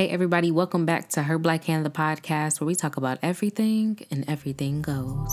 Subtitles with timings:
[0.00, 3.98] Hey, everybody, welcome back to Her Black Hand, the podcast where we talk about everything
[4.10, 5.28] and everything goes.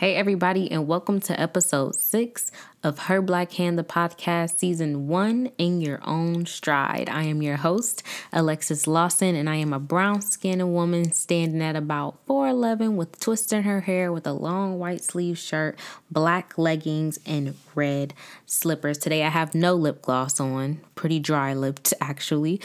[0.00, 2.50] Hey, everybody, and welcome to episode six
[2.82, 7.10] of Her Black Hand, the podcast, season one in your own stride.
[7.10, 11.76] I am your host, Alexis Lawson, and I am a brown skinned woman standing at
[11.76, 15.78] about 4'11 with twists in her hair with a long white sleeve shirt,
[16.10, 18.14] black leggings, and red
[18.46, 18.96] slippers.
[18.96, 22.58] Today, I have no lip gloss on, pretty dry lipped actually,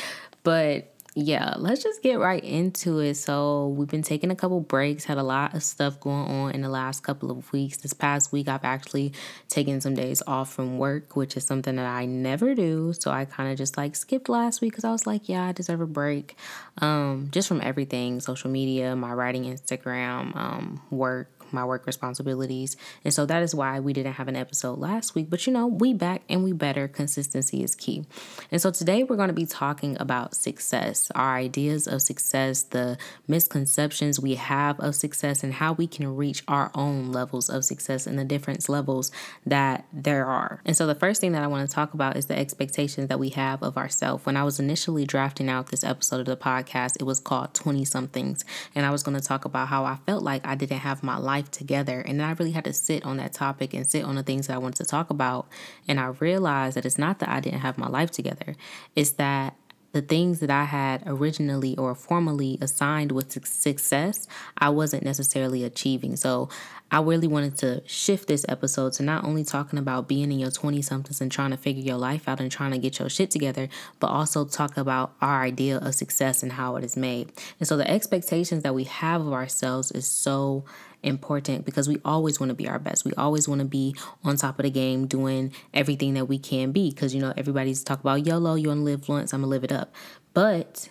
[0.44, 3.16] but yeah, let's just get right into it.
[3.16, 6.62] So, we've been taking a couple breaks, had a lot of stuff going on in
[6.62, 7.78] the last couple of weeks.
[7.78, 9.14] This past week, I've actually
[9.48, 12.92] taken some days off from work, which is something that I never do.
[12.92, 15.52] So, I kind of just like skipped last week because I was like, yeah, I
[15.54, 16.36] deserve a break
[16.80, 22.76] um, just from everything social media, my writing, Instagram, um, work, my work responsibilities.
[23.04, 25.30] And so that is why we didn't have an episode last week.
[25.30, 26.88] But you know, we back and we better.
[26.88, 28.06] Consistency is key.
[28.52, 32.98] And so today we're going to be talking about success, our ideas of success, the
[33.28, 38.08] misconceptions we have of success, and how we can reach our own levels of success
[38.08, 39.12] and the different levels
[39.46, 40.62] that there are.
[40.66, 43.20] And so the first thing that I want to talk about is the expectations that
[43.20, 44.26] we have of ourselves.
[44.26, 47.86] When I was initially drafting out this episode of the podcast, it was called 20
[47.86, 48.46] somethings.
[48.74, 51.18] And I was going to talk about how I felt like I didn't have my
[51.18, 52.00] life life together.
[52.00, 54.56] And I really had to sit on that topic and sit on the things that
[54.56, 55.48] I wanted to talk about.
[55.88, 58.56] And I realized that it's not that I didn't have my life together,
[58.96, 59.56] it's that
[59.92, 64.28] the things that I had originally or formally assigned with success,
[64.58, 66.18] I wasn't necessarily achieving.
[66.18, 66.50] So
[66.92, 70.52] I really wanted to shift this episode to not only talking about being in your
[70.52, 73.32] 20 somethings and trying to figure your life out and trying to get your shit
[73.32, 73.70] together,
[74.02, 77.32] but also talk about our idea of success and how it is made.
[77.60, 80.66] And so the expectations that we have of ourselves is so
[81.06, 83.06] important because we always want to be our best.
[83.06, 86.72] We always want to be on top of the game, doing everything that we can
[86.72, 86.90] be.
[86.90, 89.64] Because, you know, everybody's talk about YOLO, you to live once, I'm going to live
[89.64, 89.94] it up.
[90.34, 90.90] But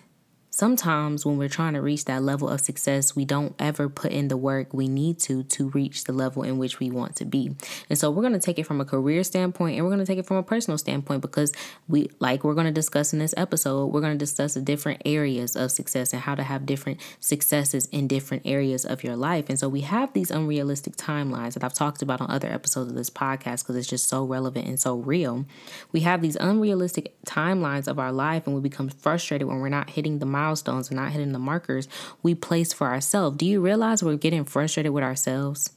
[0.55, 4.29] sometimes when we're trying to reach that level of success, we don't ever put in
[4.29, 7.51] the work we need to to reach the level in which we want to be.
[7.91, 10.07] And so we're going to take it from a career standpoint and we're going to
[10.07, 11.53] take it from a personal standpoint because
[11.89, 15.03] we like we're going to discuss in this episode, we're going to discuss the different
[15.05, 19.47] areas of success and how to have different successes in different areas of your life.
[19.49, 22.97] And so we have these unrealistic timelines that I've talked about on other episodes of
[22.97, 25.47] this podcast because it's just so relevant and so real.
[25.91, 29.91] We have these unrealistic timelines of our life and we become frustrated when we're not
[29.91, 31.89] hitting the milestones and not hitting the markers
[32.23, 33.37] we place for ourselves.
[33.37, 35.73] Do you realize we're getting frustrated with ourselves?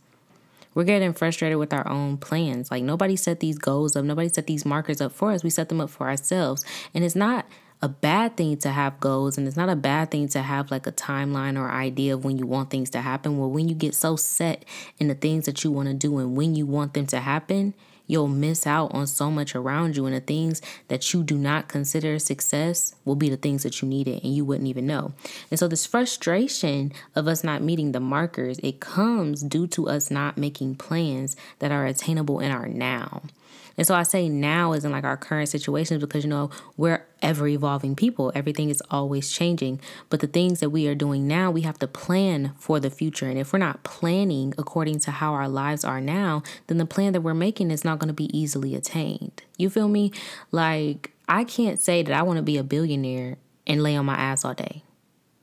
[0.73, 2.69] We're getting frustrated with our own plans.
[2.69, 5.43] Like nobody set these goals up, nobody set these markers up for us.
[5.43, 6.63] We set them up for ourselves.
[6.93, 7.45] And it's not
[7.81, 10.87] a bad thing to have goals and it's not a bad thing to have like
[10.87, 13.37] a timeline or idea of when you want things to happen.
[13.37, 14.65] Well, when you get so set
[14.97, 17.73] in the things that you want to do and when you want them to happen,
[18.07, 20.05] you'll miss out on so much around you.
[20.05, 23.87] And the things that you do not consider success will be the things that you
[23.87, 25.13] needed and you wouldn't even know.
[25.51, 30.09] And so, this frustration of us not meeting the markers, it comes due to us
[30.09, 33.21] not making plans that are attainable in our now.
[33.77, 37.05] And so I say now is in like our current situations because you know we're
[37.21, 38.31] ever evolving people.
[38.35, 39.79] Everything is always changing.
[40.09, 43.27] But the things that we are doing now, we have to plan for the future.
[43.27, 47.13] And if we're not planning according to how our lives are now, then the plan
[47.13, 49.43] that we're making is not going to be easily attained.
[49.57, 50.11] You feel me?
[50.51, 54.15] Like I can't say that I want to be a billionaire and lay on my
[54.15, 54.83] ass all day.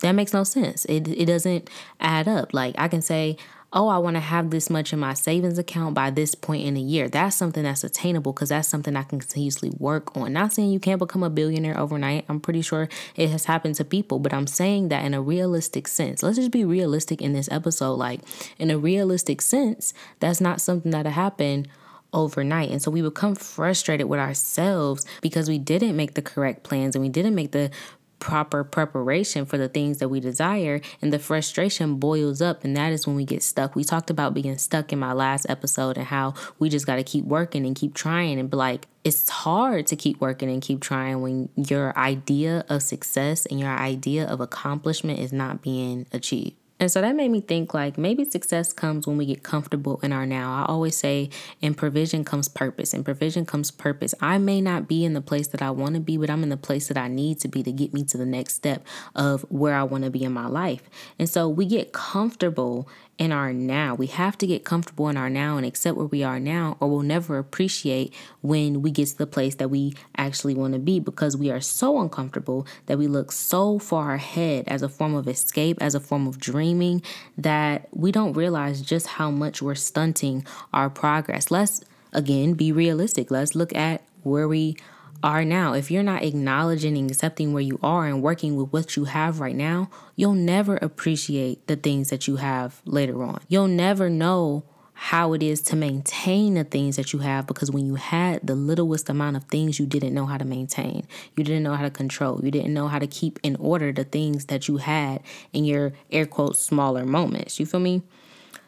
[0.01, 0.85] That makes no sense.
[0.87, 2.53] It it doesn't add up.
[2.53, 3.37] Like I can say
[3.75, 6.75] oh, I want to have this much in my savings account by this point in
[6.75, 7.09] the year.
[7.09, 10.33] That's something that's attainable because that's something I can continuously work on.
[10.33, 12.25] Not saying you can't become a billionaire overnight.
[12.29, 15.89] I'm pretty sure it has happened to people, but I'm saying that in a realistic
[15.89, 16.23] sense.
[16.23, 17.95] Let's just be realistic in this episode.
[17.95, 18.21] Like,
[18.59, 21.67] in a realistic sense, that's not something that'll happen
[22.13, 22.71] overnight.
[22.71, 27.03] And so we become frustrated with ourselves because we didn't make the correct plans and
[27.03, 27.71] we didn't make the
[28.19, 32.93] proper preparation for the things that we desire and the frustration boils up and that
[32.93, 33.75] is when we get stuck.
[33.75, 37.05] We talked about being stuck in my last episode and how we just got to
[37.05, 40.81] keep working and keep trying and be like it's hard to keep working and keep
[40.81, 46.57] trying when your idea of success and your idea of accomplishment is not being achieved.
[46.85, 50.13] And so that made me think like maybe success comes when we get comfortable in
[50.13, 50.53] our now.
[50.53, 51.31] I always say
[51.63, 52.93] in provision comes purpose.
[52.93, 54.15] In provision comes purpose.
[54.21, 56.51] I may not be in the place that I want to be, but I'm in
[56.51, 58.85] the place that I need to be to get me to the next step
[59.15, 60.83] of where I want to be in my life.
[61.19, 62.87] And so we get comfortable
[63.19, 63.95] in our now.
[63.95, 66.89] We have to get comfortable in our now and accept where we are now, or
[66.89, 70.99] we'll never appreciate when we get to the place that we actually want to be
[70.99, 75.29] because we are so uncomfortable that we look so far ahead as a form of
[75.29, 76.39] escape, as a form of
[76.75, 77.03] dreaming,
[77.39, 81.51] that we don't realize just how much we're stunting our progress.
[81.51, 81.83] Let's
[82.13, 83.31] again, be realistic.
[83.31, 84.77] Let's look at where we
[85.23, 85.73] are now.
[85.73, 89.41] If you're not acknowledging and accepting where you are and working with what you have
[89.41, 93.41] right now, you'll never appreciate the things that you have later on.
[93.49, 97.85] You'll never know how it is to maintain the things that you have because when
[97.85, 101.07] you had the littlest amount of things you didn't know how to maintain
[101.37, 104.05] you didn't know how to control you didn't know how to keep in order the
[104.05, 105.21] things that you had
[105.53, 108.03] in your air quotes smaller moments you feel me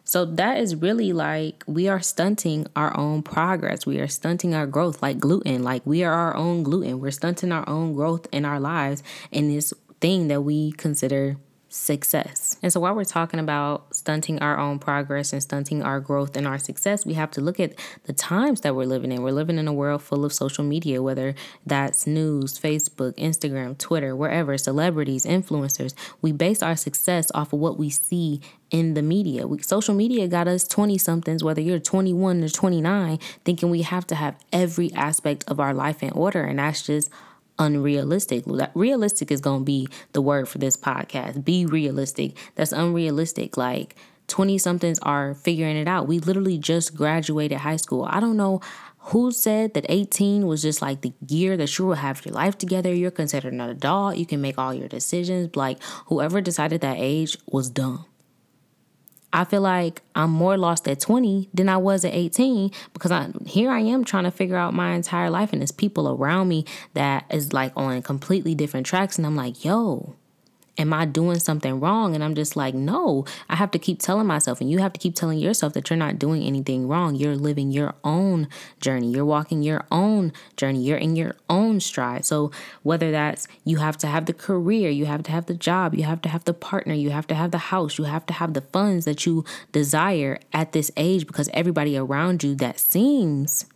[0.09, 3.87] so that is really like we are stunting our own progress.
[3.87, 5.65] We are stunting our growth like gluten.
[5.65, 7.01] Like we are our own gluten.
[7.01, 9.03] We're stunting our own growth in our lives
[9.33, 11.39] in this thing that we consider
[11.77, 12.57] success.
[12.63, 16.47] And so while we're talking about stunting our own progress and stunting our growth and
[16.47, 17.75] our success, we have to look at
[18.05, 19.23] the times that we're living in.
[19.23, 21.35] We're living in a world full of social media, whether
[21.65, 25.95] that's news, Facebook, Instagram, Twitter, wherever, celebrities, influencers.
[26.23, 28.41] We base our success off of what we see
[28.71, 29.47] in the media.
[29.47, 34.07] We, social media got us 20 somethings, whether you're 21 or 29, thinking we have
[34.09, 36.43] to have every aspect of our life in order.
[36.43, 37.11] And that's just
[37.59, 38.45] unrealistic.
[38.75, 41.45] Realistic is going to be the word for this podcast.
[41.45, 42.37] Be realistic.
[42.55, 43.57] That's unrealistic.
[43.57, 43.97] Like
[44.29, 46.09] 20 somethings are figuring it out.
[46.09, 48.07] We literally just graduated high school.
[48.09, 48.61] I don't know
[48.99, 52.59] who said that 18 was just like the year that you will have your life
[52.59, 52.93] together.
[52.93, 54.17] You're considered an adult.
[54.17, 55.55] You can make all your decisions.
[55.55, 58.05] Like whoever decided that age was dumb.
[59.33, 63.31] I feel like I'm more lost at 20 than I was at 18 because I
[63.45, 66.65] here I am trying to figure out my entire life and there's people around me
[66.95, 70.15] that is like on completely different tracks and I'm like, "Yo,
[70.79, 72.15] am I doing something wrong?
[72.15, 75.01] And I'm just like, no, I have to keep telling myself, and you have to
[75.01, 77.15] keep telling yourself that you're not doing anything wrong.
[77.15, 78.49] You're living your own
[78.81, 82.25] journey, you're walking your own journey, you're in your own stride.
[82.25, 82.51] So,
[82.83, 86.05] whether that's you have to have the career, you have to have the job, you
[86.05, 88.55] have to have the partner, you have to have the house, you have to have
[88.55, 93.67] the funds that you desire at this age because everybody around you that seems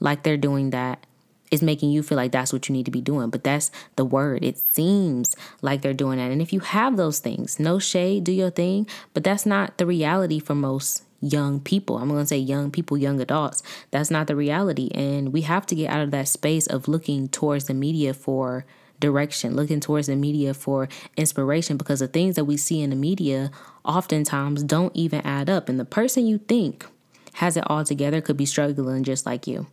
[0.00, 1.04] like they're doing that
[1.50, 3.30] is making you feel like that's what you need to be doing.
[3.30, 4.44] But that's the word.
[4.44, 6.30] It seems like they're doing that.
[6.30, 8.86] And if you have those things, no shade, do your thing.
[9.14, 11.98] But that's not the reality for most young people.
[11.98, 13.62] I'm going to say young people, young adults.
[13.90, 14.90] That's not the reality.
[14.94, 18.64] And we have to get out of that space of looking towards the media for
[19.00, 22.96] direction, looking towards the media for inspiration because the things that we see in the
[22.96, 23.50] media
[23.84, 25.68] oftentimes don't even add up.
[25.68, 26.86] And the person you think
[27.34, 29.66] has it all together could be struggling just like you.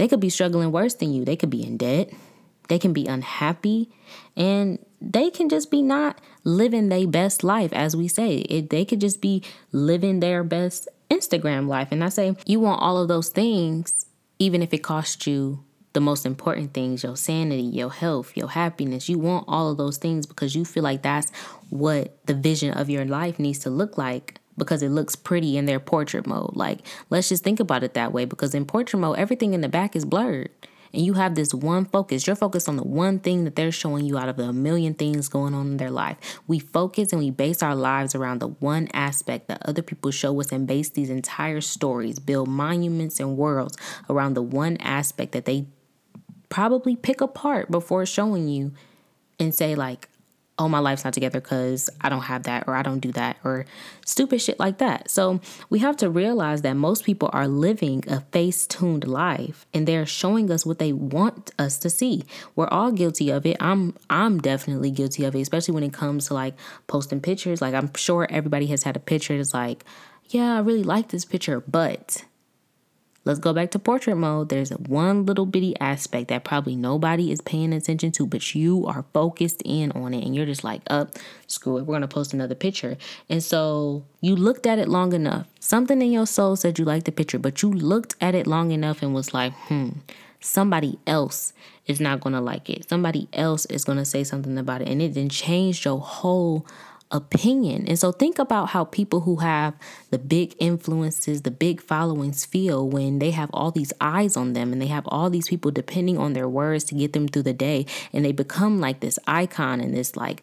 [0.00, 1.26] They could be struggling worse than you.
[1.26, 2.10] They could be in debt.
[2.68, 3.90] They can be unhappy.
[4.34, 8.36] And they can just be not living their best life, as we say.
[8.38, 9.42] It, they could just be
[9.72, 11.88] living their best Instagram life.
[11.90, 14.06] And I say, you want all of those things,
[14.38, 15.62] even if it costs you
[15.92, 19.06] the most important things your sanity, your health, your happiness.
[19.06, 21.30] You want all of those things because you feel like that's
[21.68, 25.64] what the vision of your life needs to look like because it looks pretty in
[25.64, 26.54] their portrait mode.
[26.54, 29.68] Like, let's just think about it that way because in portrait mode, everything in the
[29.68, 30.50] back is blurred.
[30.92, 32.26] And you have this one focus.
[32.26, 35.28] You're focused on the one thing that they're showing you out of the million things
[35.28, 36.40] going on in their life.
[36.46, 40.38] We focus and we base our lives around the one aspect that other people show
[40.40, 43.76] us and base these entire stories, build monuments and worlds
[44.08, 45.66] around the one aspect that they
[46.48, 48.72] probably pick apart before showing you
[49.38, 50.08] and say, like,
[50.60, 53.38] oh, my life's not together because I don't have that or I don't do that
[53.42, 53.64] or
[54.04, 55.10] stupid shit like that.
[55.10, 55.40] So
[55.70, 60.04] we have to realize that most people are living a face tuned life and they're
[60.04, 62.24] showing us what they want us to see.
[62.56, 63.56] We're all guilty of it.
[63.58, 66.54] I'm I'm definitely guilty of it, especially when it comes to like
[66.88, 67.62] posting pictures.
[67.62, 69.82] Like I'm sure everybody has had a picture that's like,
[70.28, 72.22] yeah, I really like this picture, but
[73.24, 74.48] Let's go back to portrait mode.
[74.48, 79.04] There's one little bitty aspect that probably nobody is paying attention to, but you are
[79.12, 82.32] focused in on it and you're just like, up, oh, screw it, we're gonna post
[82.32, 82.96] another picture.
[83.28, 85.46] And so you looked at it long enough.
[85.58, 88.70] Something in your soul said you liked the picture, but you looked at it long
[88.70, 89.90] enough and was like, hmm,
[90.40, 91.52] somebody else
[91.86, 92.88] is not gonna like it.
[92.88, 94.88] Somebody else is gonna say something about it.
[94.88, 96.66] And it then changed your whole
[97.10, 97.86] opinion.
[97.86, 99.74] And so think about how people who have
[100.10, 104.72] the big influences, the big followings feel when they have all these eyes on them
[104.72, 107.52] and they have all these people depending on their words to get them through the
[107.52, 110.42] day and they become like this icon and this like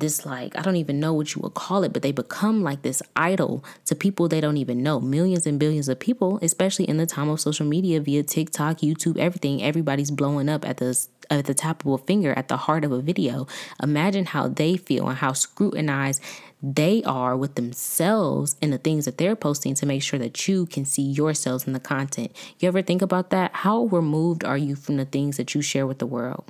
[0.00, 2.82] this like I don't even know what you would call it, but they become like
[2.82, 5.00] this idol to people they don't even know.
[5.00, 9.18] Millions and billions of people, especially in the time of social media via TikTok, YouTube,
[9.18, 12.84] everything, everybody's blowing up at the at the top of a finger at the heart
[12.84, 13.46] of a video.
[13.82, 16.20] Imagine how they feel and how scrutinized
[16.62, 20.66] they are with themselves and the things that they're posting to make sure that you
[20.66, 22.32] can see yourselves in the content.
[22.58, 23.50] You ever think about that?
[23.54, 26.44] How removed are you from the things that you share with the world?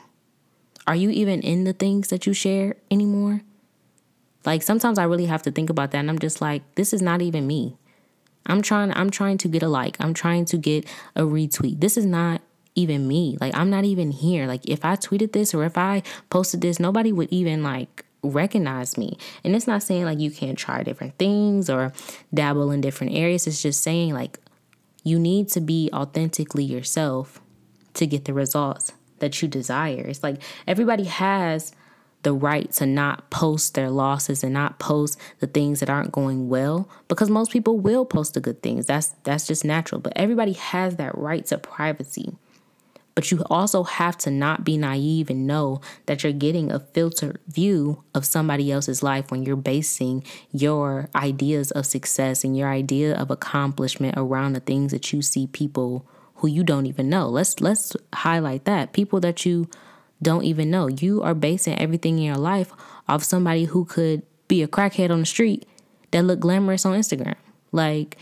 [0.87, 3.43] Are you even in the things that you share anymore?
[4.45, 7.03] Like sometimes I really have to think about that and I'm just like, this is
[7.03, 7.77] not even me.
[8.47, 9.97] I'm trying I'm trying to get a like.
[10.01, 11.81] I'm trying to get a retweet.
[11.81, 12.41] This is not
[12.75, 13.37] even me.
[13.41, 14.47] Like I'm not even here.
[14.47, 18.97] Like if I tweeted this or if I posted this, nobody would even like recognize
[18.97, 19.19] me.
[19.45, 21.93] And it's not saying like you can't try different things or
[22.33, 23.47] dabble in different areas.
[23.47, 24.39] It's just saying like
[25.05, 27.41] you need to be authentically yourself
[27.95, 30.05] to get the results that you desire.
[30.07, 31.73] It's like everybody has
[32.23, 36.49] the right to not post their losses and not post the things that aren't going
[36.49, 38.87] well because most people will post the good things.
[38.87, 42.37] That's that's just natural, but everybody has that right to privacy.
[43.15, 47.39] But you also have to not be naive and know that you're getting a filtered
[47.49, 53.15] view of somebody else's life when you're basing your ideas of success and your idea
[53.15, 56.07] of accomplishment around the things that you see people
[56.41, 57.29] who you don't even know.
[57.29, 58.93] Let's let's highlight that.
[58.93, 59.69] People that you
[60.23, 60.89] don't even know.
[60.89, 62.73] You are basing everything in your life
[63.09, 65.67] off somebody who could be a crackhead on the street
[66.11, 67.37] that look glamorous on Instagram.
[67.73, 68.17] Like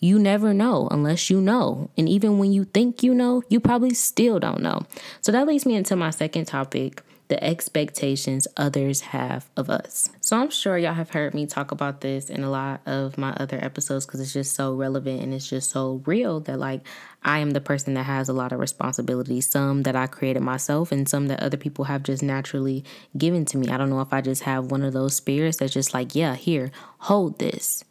[0.00, 1.90] you never know unless you know.
[1.96, 4.82] And even when you think you know, you probably still don't know.
[5.20, 10.08] So that leads me into my second topic the expectations others have of us.
[10.20, 13.30] So I'm sure y'all have heard me talk about this in a lot of my
[13.34, 16.80] other episodes because it's just so relevant and it's just so real that, like,
[17.22, 20.90] I am the person that has a lot of responsibilities, some that I created myself
[20.90, 22.84] and some that other people have just naturally
[23.16, 23.68] given to me.
[23.68, 26.34] I don't know if I just have one of those spirits that's just like, yeah,
[26.34, 27.84] here, hold this.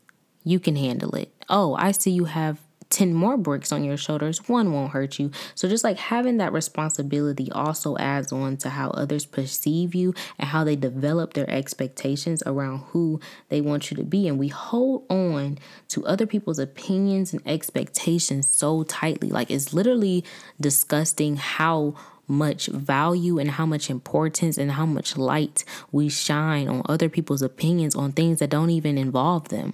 [0.43, 1.33] You can handle it.
[1.47, 5.31] Oh, I see you have 10 more bricks on your shoulders, one won't hurt you.
[5.53, 10.49] So, just like having that responsibility also adds on to how others perceive you and
[10.49, 13.19] how they develop their expectations around who
[13.49, 14.27] they want you to be.
[14.27, 19.29] And we hold on to other people's opinions and expectations so tightly.
[19.29, 20.23] Like, it's literally
[20.59, 21.95] disgusting how
[22.27, 27.41] much value and how much importance and how much light we shine on other people's
[27.41, 29.73] opinions on things that don't even involve them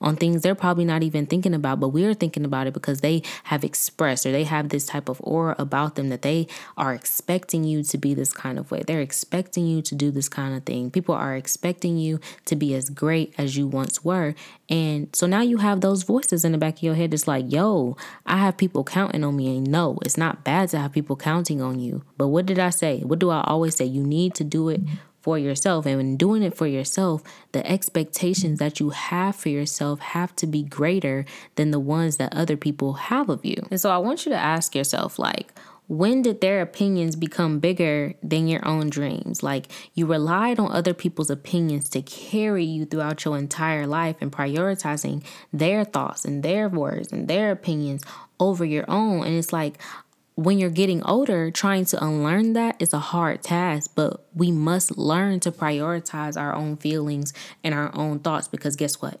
[0.00, 3.22] on things they're probably not even thinking about, but we're thinking about it because they
[3.44, 7.64] have expressed or they have this type of aura about them that they are expecting
[7.64, 8.82] you to be this kind of way.
[8.86, 10.90] They're expecting you to do this kind of thing.
[10.90, 14.34] People are expecting you to be as great as you once were.
[14.68, 17.12] And so now you have those voices in the back of your head.
[17.12, 19.58] It's like, yo, I have people counting on me.
[19.58, 22.02] And no, it's not bad to have people counting on you.
[22.16, 23.00] But what did I say?
[23.00, 23.84] What do I always say?
[23.84, 24.80] You need to do it
[25.20, 25.86] for yourself.
[25.86, 27.22] And when doing it for yourself,
[27.52, 31.24] the expectations that you have for yourself have to be greater
[31.56, 33.66] than the ones that other people have of you.
[33.70, 35.52] And so I want you to ask yourself, like,
[35.90, 39.42] when did their opinions become bigger than your own dreams?
[39.42, 44.30] Like you relied on other people's opinions to carry you throughout your entire life and
[44.30, 48.04] prioritizing their thoughts and their words and their opinions
[48.38, 49.26] over your own.
[49.26, 49.82] And it's like,
[50.44, 54.96] when you're getting older, trying to unlearn that is a hard task, but we must
[54.96, 59.20] learn to prioritize our own feelings and our own thoughts because guess what?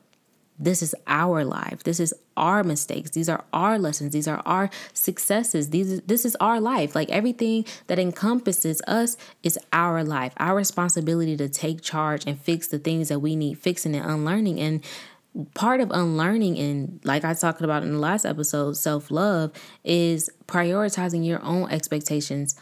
[0.58, 1.82] This is our life.
[1.84, 3.10] This is our mistakes.
[3.10, 4.12] These are our lessons.
[4.12, 5.70] These are our successes.
[5.70, 6.94] These this is our life.
[6.94, 10.32] Like everything that encompasses us is our life.
[10.38, 14.60] Our responsibility to take charge and fix the things that we need fixing and unlearning.
[14.60, 14.84] And
[15.54, 19.52] part of unlearning and like I talked about in the last episode, self-love
[19.84, 22.56] is prioritizing your own expectations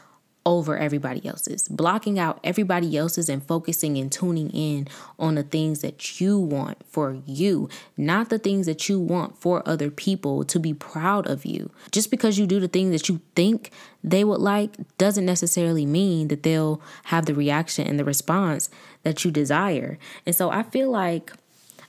[0.48, 5.82] over everybody else's, blocking out everybody else's and focusing and tuning in on the things
[5.82, 10.58] that you want for you, not the things that you want for other people to
[10.58, 11.70] be proud of you.
[11.90, 13.70] Just because you do the things that you think
[14.02, 18.70] they would like doesn't necessarily mean that they'll have the reaction and the response
[19.02, 19.98] that you desire.
[20.24, 21.30] And so I feel like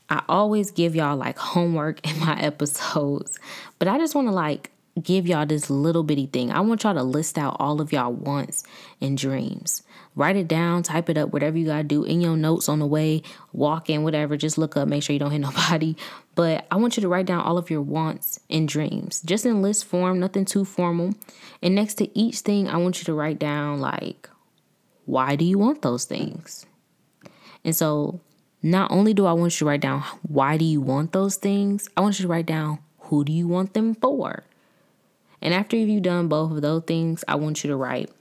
[0.10, 3.40] I always give y'all like homework in my episodes,
[3.78, 6.52] but I just want to like give y'all this little bitty thing.
[6.52, 8.64] I want y'all to list out all of y'all wants
[9.00, 9.84] and dreams.
[10.16, 12.86] Write it down, type it up, whatever you gotta do in your notes on the
[12.86, 13.22] way,
[13.54, 14.36] walking, whatever.
[14.36, 15.96] Just look up, make sure you don't hit nobody.
[16.36, 19.62] But I want you to write down all of your wants and dreams, just in
[19.62, 21.14] list form, nothing too formal.
[21.62, 24.30] And next to each thing, I want you to write down, like,
[25.06, 26.66] why do you want those things?
[27.64, 28.20] And so
[28.62, 31.90] not only do I want you to write down why do you want those things,
[31.96, 34.44] I want you to write down who do you want them for.
[35.42, 38.12] And after you've done both of those things, I want you to write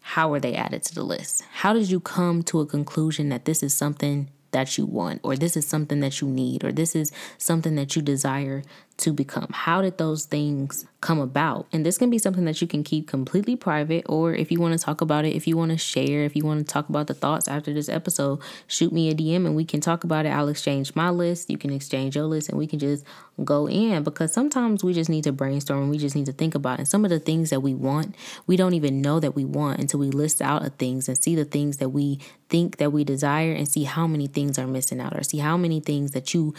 [0.00, 1.44] how are they added to the list?
[1.52, 5.36] How did you come to a conclusion that this is something that you want, or
[5.36, 8.62] this is something that you need, or this is something that you desire
[9.02, 9.48] to become?
[9.52, 11.66] How did those things come about?
[11.72, 14.78] And this can be something that you can keep completely private, or if you want
[14.78, 17.08] to talk about it, if you want to share, if you want to talk about
[17.08, 20.30] the thoughts after this episode, shoot me a DM and we can talk about it.
[20.30, 23.04] I'll exchange my list, you can exchange your list, and we can just
[23.44, 26.54] go in because sometimes we just need to brainstorm and we just need to think
[26.54, 26.80] about it.
[26.80, 28.14] And some of the things that we want,
[28.46, 31.34] we don't even know that we want until we list out of things and see
[31.34, 35.00] the things that we think that we desire and see how many things are missing
[35.00, 36.54] out or see how many things that you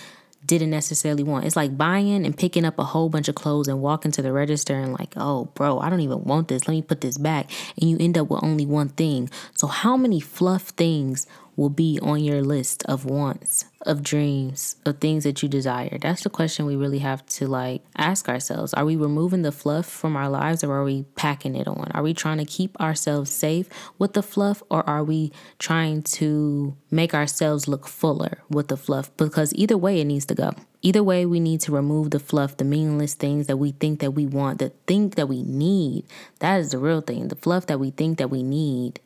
[0.46, 1.46] didn't necessarily want.
[1.46, 4.32] It's like buying and picking up a whole bunch of clothes and walking to the
[4.32, 6.68] register and like, oh, bro, I don't even want this.
[6.68, 7.50] Let me put this back.
[7.80, 9.30] And you end up with only one thing.
[9.56, 15.00] So, how many fluff things will be on your list of wants, of dreams, of
[15.00, 15.98] things that you desire?
[16.00, 18.74] That's the question we really have to like ask ourselves.
[18.74, 21.92] Are we removing the fluff from our lives or are we packing it on?
[21.94, 26.76] Are we trying to keep ourselves safe with the fluff or are we trying to
[26.92, 29.16] make ourselves look fuller with the fluff?
[29.18, 30.52] Because either way, it needs to go.
[30.82, 34.12] Either way, we need to remove the fluff, the meaningless things that we think that
[34.12, 36.04] we want, the think that we need.
[36.40, 37.30] That is the real thing.
[37.30, 39.00] The fluff that we think that we need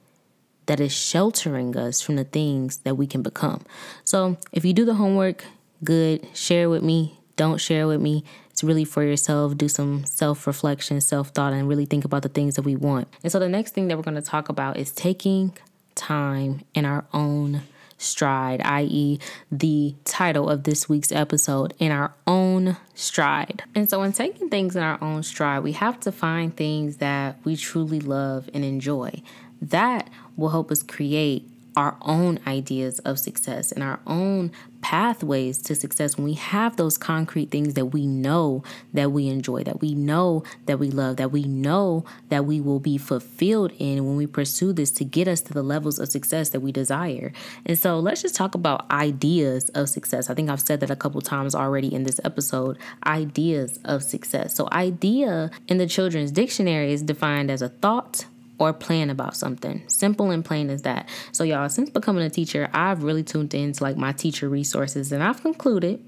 [0.68, 3.66] that is sheltering us from the things that we can become.
[4.04, 5.44] So if you do the homework,
[5.84, 7.20] good, share with me.
[7.36, 8.24] Don't share with me.
[8.52, 9.58] It's really for yourself.
[9.58, 13.08] Do some self reflection, self thought, and really think about the things that we want.
[13.24, 15.56] And so the next thing that we're going to talk about is taking
[15.96, 17.62] time in our own
[18.00, 19.20] stride, i.e.,
[19.52, 23.64] the title of this week's episode, in our own stride.
[23.76, 27.38] And so, in taking things in our own stride, we have to find things that
[27.44, 29.22] we truly love and enjoy.
[29.62, 34.52] That will help us create our own ideas of success and our own
[34.82, 38.64] pathways to success when we have those concrete things that we know
[38.94, 42.80] that we enjoy, that we know that we love, that we know that we will
[42.80, 46.50] be fulfilled in when we pursue this to get us to the levels of success
[46.50, 47.32] that we desire.
[47.64, 50.32] And so let's just talk about ideas of success.
[50.32, 54.56] I think I've said that a couple times already in this episode ideas of success.
[54.56, 58.26] So, idea in the children's dictionary is defined as a thought
[58.60, 59.84] or plan about something.
[59.88, 61.08] Simple and plain as that.
[61.32, 65.24] So, y'all, since becoming a teacher, I've really tuned into like my teacher resources and
[65.24, 66.04] I've concluded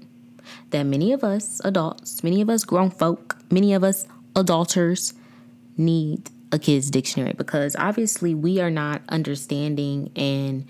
[0.70, 5.14] that many of us adults, many of us grown folk, many of us adulters
[5.76, 10.66] need a kid's dictionary because obviously we are not understanding and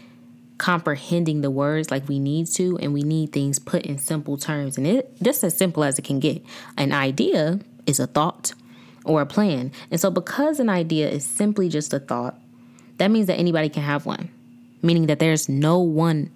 [0.58, 4.76] comprehending the words like we need to and we need things put in simple terms
[4.76, 6.44] and it just as simple as it can get
[6.76, 8.52] an idea is a thought
[9.04, 9.72] or a plan.
[9.90, 12.38] And so, because an idea is simply just a thought,
[12.98, 14.28] that means that anybody can have one,
[14.82, 16.30] meaning that there's no one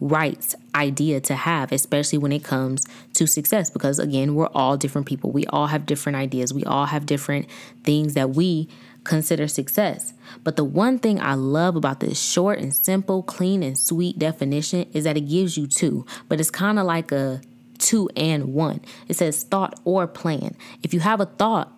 [0.00, 3.70] right idea to have, especially when it comes to success.
[3.70, 5.30] Because again, we're all different people.
[5.30, 6.54] We all have different ideas.
[6.54, 7.46] We all have different
[7.84, 8.68] things that we
[9.04, 10.12] consider success.
[10.44, 14.86] But the one thing I love about this short and simple, clean and sweet definition
[14.92, 17.40] is that it gives you two, but it's kind of like a
[17.78, 18.80] two and one.
[19.08, 20.56] It says thought or plan.
[20.82, 21.72] If you have a thought,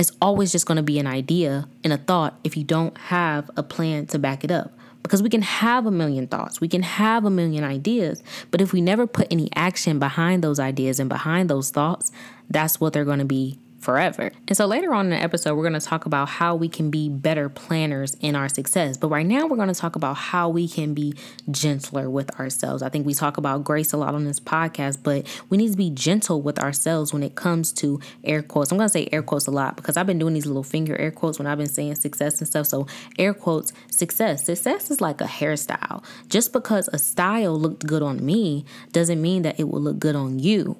[0.00, 3.50] it's always just going to be an idea and a thought if you don't have
[3.58, 4.72] a plan to back it up.
[5.02, 8.72] Because we can have a million thoughts, we can have a million ideas, but if
[8.72, 12.12] we never put any action behind those ideas and behind those thoughts,
[12.48, 14.30] that's what they're going to be forever.
[14.46, 16.90] And so later on in the episode, we're going to talk about how we can
[16.90, 18.96] be better planners in our success.
[18.96, 21.14] But right now, we're going to talk about how we can be
[21.50, 22.82] gentler with ourselves.
[22.82, 25.76] I think we talk about grace a lot on this podcast, but we need to
[25.76, 28.70] be gentle with ourselves when it comes to air quotes.
[28.70, 30.96] I'm going to say air quotes a lot because I've been doing these little finger
[30.96, 32.66] air quotes when I've been saying success and stuff.
[32.66, 32.86] So,
[33.18, 34.44] air quotes, success.
[34.44, 36.04] Success is like a hairstyle.
[36.28, 40.16] Just because a style looked good on me doesn't mean that it will look good
[40.16, 40.76] on you.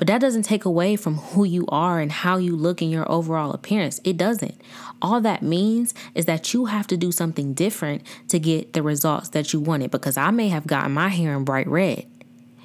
[0.00, 3.10] But that doesn't take away from who you are and how you look in your
[3.12, 4.00] overall appearance.
[4.02, 4.58] It doesn't.
[5.02, 9.28] All that means is that you have to do something different to get the results
[9.28, 12.06] that you wanted because I may have gotten my hair in bright red.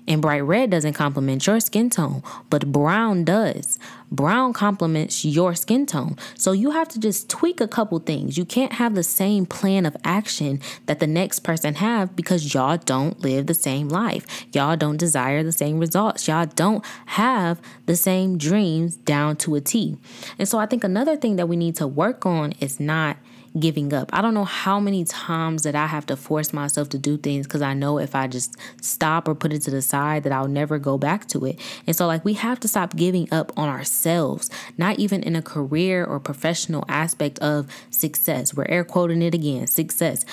[0.08, 3.80] And bright red doesn't complement your skin tone, but brown does.
[4.12, 6.16] Brown complements your skin tone.
[6.36, 8.38] So you have to just tweak a couple things.
[8.38, 12.78] You can't have the same plan of action that the next person have because y'all
[12.78, 14.46] don't live the same life.
[14.54, 16.28] Y'all don't desire the same results.
[16.28, 19.98] Y'all don't have the same dreams down to a T.
[20.38, 23.18] And so I think another thing that we need to work on is not
[23.60, 24.10] giving up.
[24.14, 27.48] I don't know how many times that I have to force myself to do things
[27.48, 30.48] because I know if I just stop or put it to the side that I'll
[30.48, 31.60] never go back to it.
[31.88, 35.42] And so like we have to stop giving up on ourselves, not even in a
[35.42, 38.54] career or professional aspect of success.
[38.54, 40.26] We're air quoting it again, success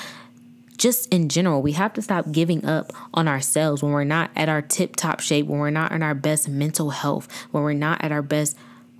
[0.78, 4.48] just in general, we have to stop giving up on ourselves when we're not at
[4.48, 8.02] our tip top shape, when we're not in our best mental health, when we're not
[8.02, 8.56] at our best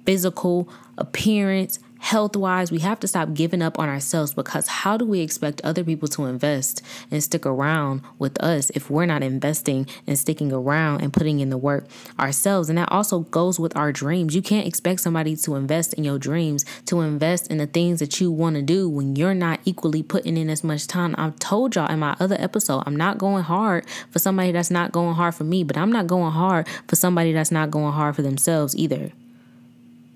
[0.07, 5.05] physical appearance, health wise, we have to stop giving up on ourselves because how do
[5.05, 9.87] we expect other people to invest and stick around with us if we're not investing
[10.07, 11.87] and sticking around and putting in the work
[12.19, 12.69] ourselves?
[12.69, 14.35] And that also goes with our dreams.
[14.35, 18.21] You can't expect somebody to invest in your dreams, to invest in the things that
[18.21, 21.15] you want to do when you're not equally putting in as much time.
[21.17, 24.91] I've told y'all in my other episode, I'm not going hard for somebody that's not
[24.91, 28.17] going hard for me, but I'm not going hard for somebody that's not going hard
[28.17, 29.13] for themselves either.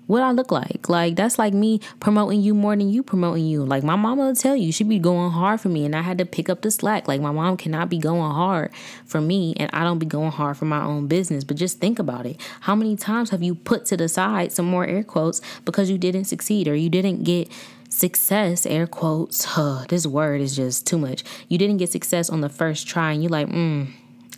[0.07, 0.89] What I look like.
[0.89, 3.63] Like that's like me promoting you more than you promoting you.
[3.63, 6.17] Like my mama will tell you she be going hard for me and I had
[6.17, 7.07] to pick up the slack.
[7.07, 8.71] Like my mom cannot be going hard
[9.05, 11.43] for me and I don't be going hard for my own business.
[11.43, 12.41] But just think about it.
[12.61, 15.97] How many times have you put to the side some more air quotes because you
[15.97, 17.49] didn't succeed or you didn't get
[17.89, 22.41] success air quotes huh, this word is just too much you didn't get success on
[22.41, 23.87] the first try and you're like mm,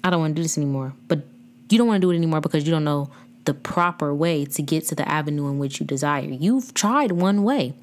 [0.03, 1.23] i don't want to do this anymore but
[1.69, 3.09] you don't want to do it anymore because you don't know
[3.49, 6.21] the proper way to get to the avenue in which you desire.
[6.21, 7.73] You've tried one way,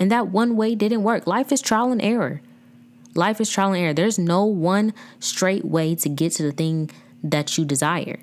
[0.00, 1.28] and that one way didn't work.
[1.28, 2.40] Life is trial and error.
[3.14, 3.94] Life is trial and error.
[3.94, 6.90] There's no one straight way to get to the thing
[7.22, 8.18] that you desire.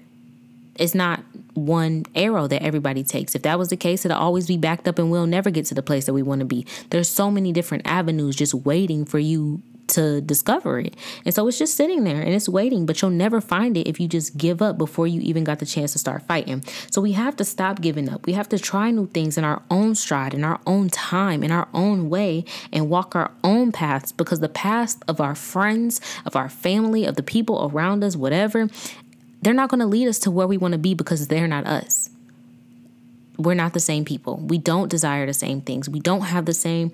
[0.75, 3.35] It's not one arrow that everybody takes.
[3.35, 5.75] If that was the case, it'll always be backed up and we'll never get to
[5.75, 6.65] the place that we want to be.
[6.89, 10.95] There's so many different avenues just waiting for you to discover it.
[11.25, 13.99] And so it's just sitting there and it's waiting, but you'll never find it if
[13.99, 16.63] you just give up before you even got the chance to start fighting.
[16.89, 18.25] So we have to stop giving up.
[18.25, 21.51] We have to try new things in our own stride, in our own time, in
[21.51, 26.35] our own way, and walk our own paths because the paths of our friends, of
[26.35, 28.69] our family, of the people around us, whatever,
[29.43, 31.65] they're not going to lead us to where we want to be because they're not
[31.65, 32.09] us.
[33.37, 34.37] We're not the same people.
[34.37, 35.89] We don't desire the same things.
[35.89, 36.91] We don't have the same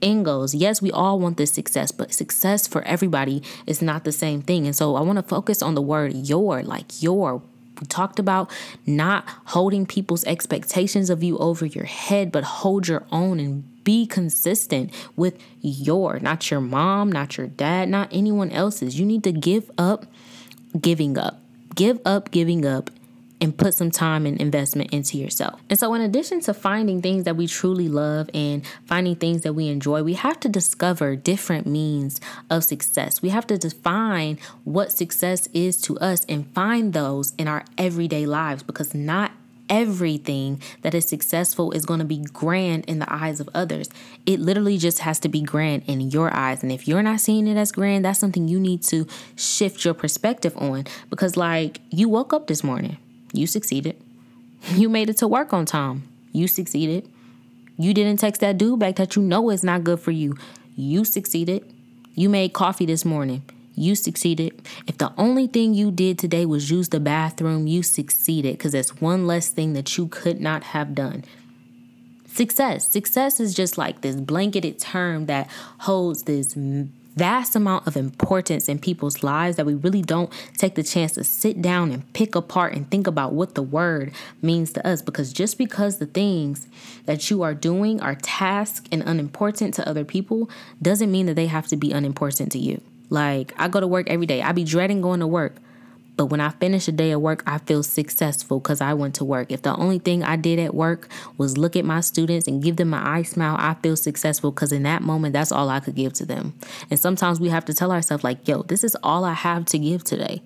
[0.00, 0.54] end goals.
[0.54, 4.66] Yes, we all want this success, but success for everybody is not the same thing.
[4.66, 7.42] And so I want to focus on the word your, like your.
[7.80, 8.50] We talked about
[8.86, 14.06] not holding people's expectations of you over your head, but hold your own and be
[14.06, 18.98] consistent with your, not your mom, not your dad, not anyone else's.
[18.98, 20.06] You need to give up
[20.80, 21.41] giving up.
[21.74, 22.90] Give up giving up
[23.42, 25.60] and put some time and investment into yourself.
[25.68, 29.54] And so, in addition to finding things that we truly love and finding things that
[29.54, 33.20] we enjoy, we have to discover different means of success.
[33.20, 38.26] We have to define what success is to us and find those in our everyday
[38.26, 39.32] lives because not
[39.72, 43.88] everything that is successful is going to be grand in the eyes of others.
[44.26, 46.62] It literally just has to be grand in your eyes.
[46.62, 49.94] And if you're not seeing it as grand, that's something you need to shift your
[49.94, 52.98] perspective on because, like, you woke up this morning.
[53.32, 53.96] You succeeded.
[54.76, 56.04] You made it to work on time.
[56.30, 57.10] You succeeded.
[57.76, 60.36] You didn't text that dude back that you know is not good for you.
[60.76, 61.64] You succeeded.
[62.14, 63.42] You made coffee this morning.
[63.74, 64.60] You succeeded.
[64.86, 69.00] If the only thing you did today was use the bathroom, you succeeded because that's
[69.00, 71.24] one less thing that you could not have done.
[72.26, 72.88] Success.
[72.88, 76.54] Success is just like this blanketed term that holds this
[77.14, 81.24] vast amount of importance in people's lives that we really don't take the chance to
[81.24, 85.02] sit down and pick apart and think about what the word means to us.
[85.02, 86.66] Because just because the things
[87.04, 90.48] that you are doing are task and unimportant to other people
[90.80, 92.80] doesn't mean that they have to be unimportant to you.
[93.12, 95.56] Like, I go to work every day, I be dreading going to work
[96.16, 99.24] but when I finish a day of work, I feel successful because I went to
[99.24, 99.50] work.
[99.50, 102.76] If the only thing I did at work was look at my students and give
[102.76, 105.94] them my eye smile, I feel successful because in that moment, that's all I could
[105.94, 106.54] give to them.
[106.90, 109.78] And sometimes we have to tell ourselves, like, yo, this is all I have to
[109.78, 110.42] give today.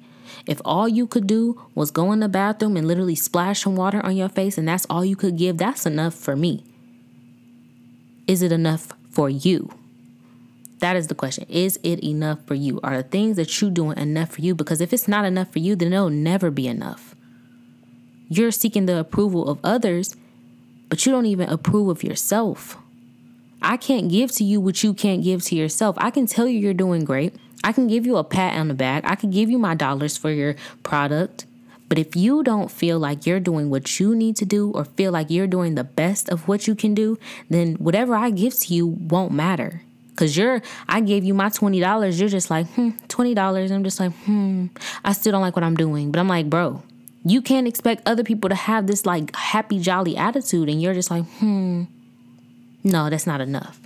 [0.46, 4.05] If all you could do was go in the bathroom and literally splash some water
[4.05, 6.64] on your face and that's all you could give, that's enough for me.
[8.29, 9.70] Is it enough for you?
[10.81, 11.47] That is the question.
[11.49, 12.81] Is it enough for you?
[12.83, 14.55] Are the things that you're doing enough for you?
[14.55, 17.15] Because if it's not enough for you, then it'll never be enough.
[18.29, 20.15] You're seeking the approval of others,
[20.89, 22.77] but you don't even approve of yourself.
[23.62, 25.97] I can't give to you what you can't give to yourself.
[25.99, 27.35] I can tell you you're doing great.
[27.65, 29.05] I can give you a pat on the back.
[29.07, 31.47] I can give you my dollars for your product.
[31.89, 35.12] But if you don't feel like you're doing what you need to do or feel
[35.12, 38.75] like you're doing the best of what you can do, then whatever I give to
[38.75, 39.83] you won't matter.
[40.16, 42.18] Cause you're, I gave you my twenty dollars.
[42.18, 43.70] You're just like, hmm, twenty dollars.
[43.70, 44.66] I'm just like, hmm.
[45.05, 46.83] I still don't like what I'm doing, but I'm like, bro,
[47.24, 51.11] you can't expect other people to have this like happy, jolly attitude, and you're just
[51.11, 51.85] like, hmm.
[52.83, 53.81] No, that's not enough.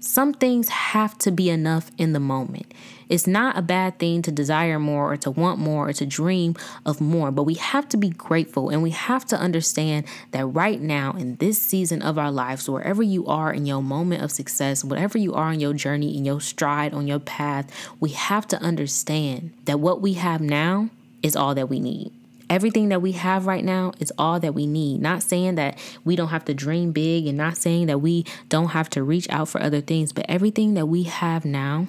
[0.00, 2.72] Some things have to be enough in the moment.
[3.08, 6.54] It's not a bad thing to desire more or to want more or to dream
[6.84, 10.80] of more, but we have to be grateful and we have to understand that right
[10.80, 14.84] now in this season of our lives, wherever you are in your moment of success,
[14.84, 18.60] whatever you are in your journey, in your stride, on your path, we have to
[18.60, 20.90] understand that what we have now
[21.22, 22.12] is all that we need.
[22.50, 25.02] Everything that we have right now is all that we need.
[25.02, 28.68] Not saying that we don't have to dream big and not saying that we don't
[28.68, 31.88] have to reach out for other things, but everything that we have now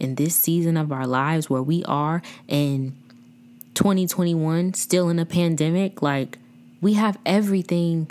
[0.00, 2.94] in this season of our lives where we are in
[3.74, 6.38] 2021, still in a pandemic, like
[6.80, 8.10] we have everything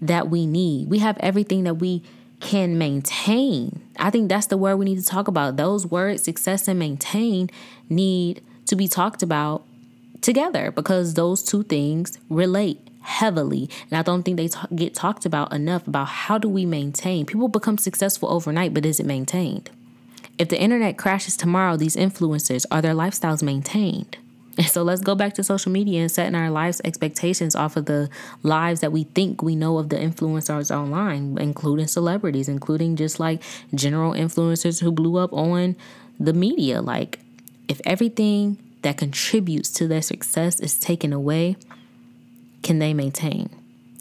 [0.00, 0.88] that we need.
[0.88, 2.02] We have everything that we
[2.40, 3.80] can maintain.
[3.98, 5.56] I think that's the word we need to talk about.
[5.56, 7.48] Those words, success and maintain,
[7.88, 9.62] need to be talked about
[10.20, 12.78] together because those two things relate.
[13.02, 16.64] heavily and i don't think they t- get talked about enough about how do we
[16.64, 19.70] maintain people become successful overnight but is it maintained
[20.38, 24.16] if the internet crashes tomorrow these influencers are their lifestyles maintained
[24.58, 27.86] and so let's go back to social media and setting our lives expectations off of
[27.86, 28.10] the
[28.42, 33.42] lives that we think we know of the influencers online, including celebrities, including just like
[33.74, 35.76] general influencers who blew up on
[36.20, 36.82] the media.
[36.82, 37.18] Like,
[37.68, 41.56] if everything that contributes to their success is taken away,
[42.62, 43.48] can they maintain?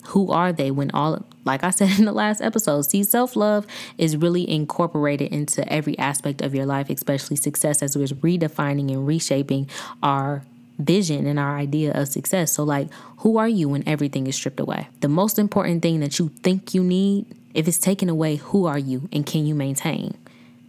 [0.07, 3.65] Who are they when all, like I said in the last episode, see, self love
[3.97, 9.05] is really incorporated into every aspect of your life, especially success, as we're redefining and
[9.07, 9.69] reshaping
[10.01, 10.43] our
[10.79, 12.51] vision and our idea of success.
[12.51, 14.87] So, like, who are you when everything is stripped away?
[15.01, 18.79] The most important thing that you think you need, if it's taken away, who are
[18.79, 20.17] you and can you maintain?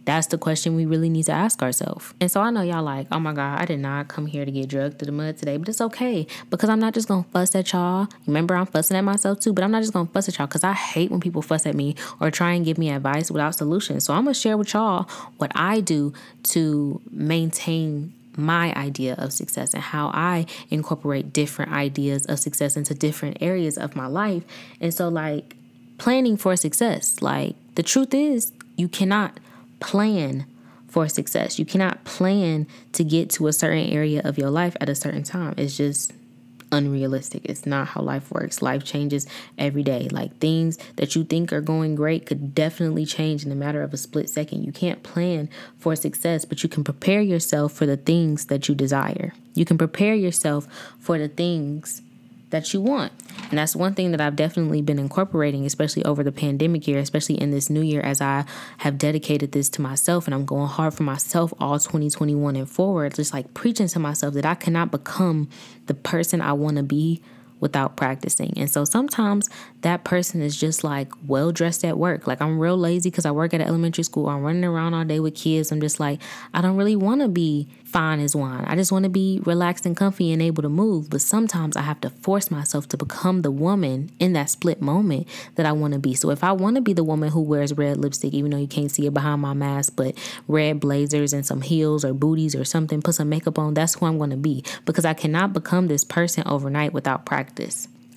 [0.05, 2.13] That's the question we really need to ask ourselves.
[2.19, 4.51] And so I know y'all like, oh my God, I did not come here to
[4.51, 7.55] get drugged through the mud today, but it's okay because I'm not just gonna fuss
[7.55, 8.07] at y'all.
[8.27, 10.63] Remember, I'm fussing at myself too, but I'm not just gonna fuss at y'all because
[10.63, 14.03] I hate when people fuss at me or try and give me advice without solutions.
[14.05, 16.13] So I'm gonna share with y'all what I do
[16.43, 22.93] to maintain my idea of success and how I incorporate different ideas of success into
[22.93, 24.43] different areas of my life.
[24.81, 25.55] And so, like,
[25.97, 29.39] planning for success, like, the truth is, you cannot
[29.83, 30.45] plan
[30.87, 31.59] for success.
[31.59, 35.23] You cannot plan to get to a certain area of your life at a certain
[35.23, 35.55] time.
[35.57, 36.13] It's just
[36.71, 37.45] unrealistic.
[37.45, 38.61] It's not how life works.
[38.61, 40.07] Life changes every day.
[40.11, 43.93] Like things that you think are going great could definitely change in a matter of
[43.93, 44.63] a split second.
[44.63, 48.75] You can't plan for success, but you can prepare yourself for the things that you
[48.75, 49.33] desire.
[49.53, 50.67] You can prepare yourself
[50.99, 52.01] for the things
[52.53, 53.11] that you want.
[53.49, 57.35] And that's one thing that I've definitely been incorporating, especially over the pandemic year, especially
[57.35, 58.45] in this new year, as I
[58.77, 63.15] have dedicated this to myself and I'm going hard for myself all 2021 and forward.
[63.15, 65.49] Just like preaching to myself that I cannot become
[65.87, 67.21] the person I want to be
[67.63, 68.53] without practicing.
[68.57, 69.49] And so sometimes
[69.81, 72.27] that person is just like well dressed at work.
[72.27, 74.27] Like I'm real lazy because I work at an elementary school.
[74.27, 75.71] I'm running around all day with kids.
[75.71, 76.21] I'm just like,
[76.53, 78.65] I don't really want to be fine as wine.
[78.67, 81.09] I just want to be relaxed and comfy and able to move.
[81.09, 85.27] But sometimes I have to force myself to become the woman in that split moment
[85.55, 86.15] that I want to be.
[86.15, 88.67] So if I want to be the woman who wears red lipstick, even though you
[88.67, 90.17] can't see it behind my mask, but
[90.49, 94.05] red blazers and some heels or booties or something, put some makeup on, that's who
[94.05, 94.65] I'm going to be.
[94.83, 97.52] Because I cannot become this person overnight without practice.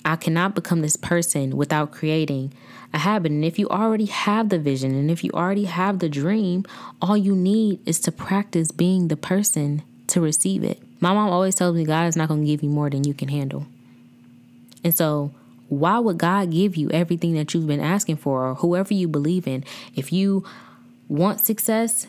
[0.05, 2.53] I cannot become this person without creating
[2.93, 3.31] a habit.
[3.31, 6.65] And if you already have the vision and if you already have the dream,
[7.01, 10.81] all you need is to practice being the person to receive it.
[10.99, 13.13] My mom always tells me God is not going to give you more than you
[13.13, 13.67] can handle.
[14.83, 15.31] And so,
[15.69, 19.47] why would God give you everything that you've been asking for or whoever you believe
[19.47, 19.65] in?
[19.95, 20.45] If you
[21.09, 22.07] want success,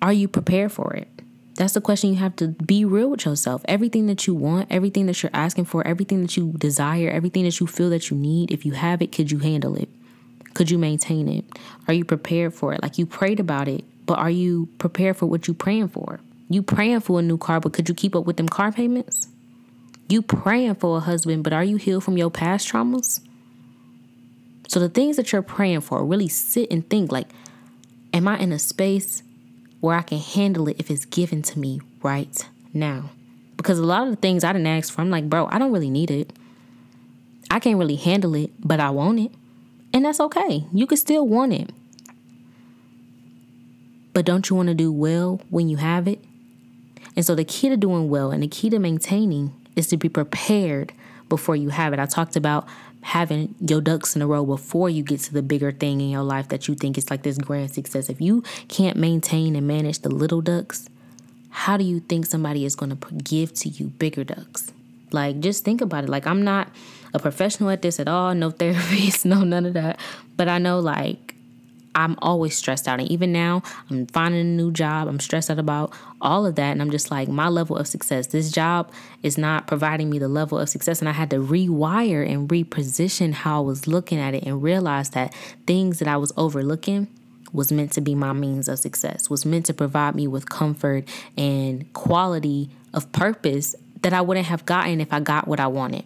[0.00, 1.08] are you prepared for it?
[1.56, 3.64] That's the question you have to be real with yourself.
[3.66, 7.60] Everything that you want, everything that you're asking for, everything that you desire, everything that
[7.60, 9.88] you feel that you need, if you have it, could you handle it?
[10.54, 11.44] Could you maintain it?
[11.86, 12.82] Are you prepared for it?
[12.82, 16.20] Like you prayed about it, but are you prepared for what you're praying for?
[16.48, 19.28] You praying for a new car, but could you keep up with them car payments?
[20.08, 23.20] You praying for a husband, but are you healed from your past traumas?
[24.68, 27.28] So the things that you're praying for, really sit and think like,
[28.12, 29.22] am I in a space
[29.84, 33.10] where I can handle it if it's given to me right now?
[33.58, 35.72] Because a lot of the things I didn't ask for, I'm like, bro, I don't
[35.72, 36.32] really need it.
[37.50, 39.30] I can't really handle it, but I want it.
[39.92, 40.64] And that's okay.
[40.72, 41.70] You can still want it.
[44.14, 46.18] But don't you want to do well when you have it?
[47.14, 50.08] And so the key to doing well and the key to maintaining is to be
[50.08, 50.92] prepared
[51.28, 51.98] before you have it.
[51.98, 52.66] I talked about
[53.04, 56.22] having your ducks in a row before you get to the bigger thing in your
[56.22, 58.08] life that you think is like this grand success.
[58.08, 60.88] If you can't maintain and manage the little ducks,
[61.50, 64.72] how do you think somebody is going to give to you bigger ducks?
[65.12, 66.10] Like, just think about it.
[66.10, 66.70] Like, I'm not
[67.12, 70.00] a professional at this at all, no therapist, no none of that.
[70.38, 71.33] But I know like
[71.94, 73.00] I'm always stressed out.
[73.00, 75.08] And even now, I'm finding a new job.
[75.08, 76.72] I'm stressed out about all of that.
[76.72, 78.90] And I'm just like, my level of success, this job
[79.22, 81.00] is not providing me the level of success.
[81.00, 85.10] And I had to rewire and reposition how I was looking at it and realize
[85.10, 85.34] that
[85.66, 87.08] things that I was overlooking
[87.52, 91.08] was meant to be my means of success, was meant to provide me with comfort
[91.38, 96.04] and quality of purpose that I wouldn't have gotten if I got what I wanted.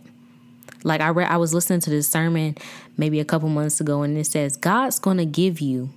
[0.84, 2.56] Like I read I was listening to this sermon
[2.96, 5.90] maybe a couple months ago and it says God's going to give you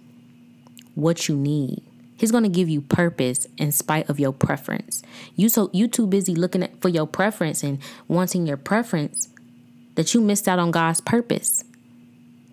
[0.95, 1.83] what you need.
[2.17, 5.01] He's going to give you purpose in spite of your preference.
[5.35, 9.27] You so you too busy looking at for your preference and wanting your preference
[9.95, 11.63] that you missed out on God's purpose.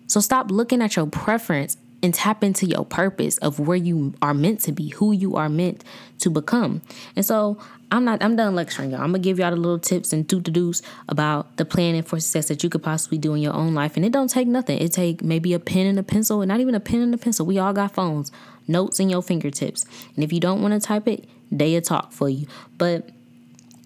[0.07, 4.33] So stop looking at your preference and tap into your purpose of where you are
[4.33, 5.83] meant to be, who you are meant
[6.19, 6.81] to become.
[7.15, 7.57] And so
[7.91, 9.01] I'm not I'm done lecturing y'all.
[9.01, 12.19] I'm gonna give y'all the little tips and do to do's about the planning for
[12.19, 13.95] success that you could possibly do in your own life.
[13.95, 14.79] And it don't take nothing.
[14.79, 17.17] It take maybe a pen and a pencil, and not even a pen and a
[17.17, 17.45] pencil.
[17.45, 18.31] We all got phones,
[18.67, 19.85] notes in your fingertips.
[20.15, 22.47] And if you don't want to type it, they a talk for you.
[22.77, 23.09] But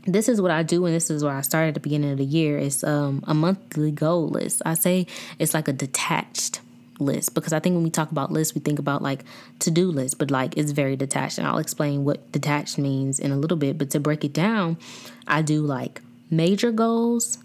[0.06, 2.18] this is what I do, and this is where I started at the beginning of
[2.18, 2.58] the year.
[2.58, 4.62] It's um, a monthly goal list.
[4.66, 5.08] I say
[5.40, 6.60] it's like a detached
[7.00, 9.24] list because I think when we talk about lists, we think about like
[9.60, 11.38] to do lists, but like it's very detached.
[11.38, 13.78] And I'll explain what detached means in a little bit.
[13.78, 14.78] But to break it down,
[15.28, 17.38] I do like major goals,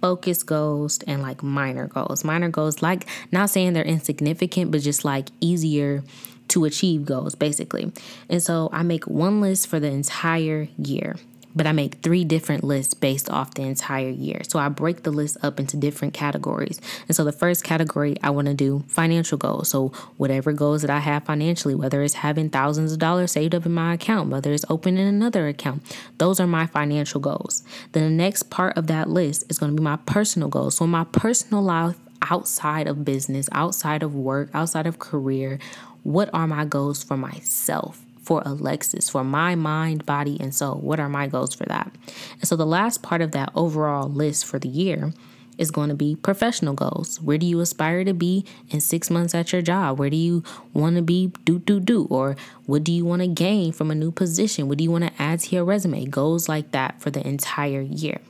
[0.00, 2.24] focus goals, and like minor goals.
[2.24, 6.02] Minor goals, like not saying they're insignificant, but just like easier
[6.48, 7.90] to achieve goals basically.
[8.28, 11.16] And so I make one list for the entire year
[11.54, 14.42] but I make three different lists based off the entire year.
[14.48, 16.80] So I break the list up into different categories.
[17.06, 19.68] And so the first category, I want to do financial goals.
[19.68, 23.66] So whatever goals that I have financially, whether it's having thousands of dollars saved up
[23.66, 25.82] in my account, whether it's opening another account,
[26.18, 27.62] those are my financial goals.
[27.92, 30.76] Then the next part of that list is going to be my personal goals.
[30.76, 31.96] So my personal life
[32.30, 35.58] outside of business, outside of work, outside of career,
[36.02, 38.02] what are my goals for myself?
[38.24, 40.76] For Alexis, for my mind, body, and soul?
[40.76, 41.94] What are my goals for that?
[42.40, 45.12] And so the last part of that overall list for the year
[45.58, 47.20] is going to be professional goals.
[47.20, 49.98] Where do you aspire to be in six months at your job?
[49.98, 52.06] Where do you want to be do do do?
[52.10, 54.68] Or what do you want to gain from a new position?
[54.68, 56.06] What do you want to add to your resume?
[56.06, 58.20] Goals like that for the entire year.